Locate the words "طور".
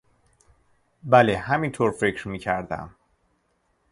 1.71-1.91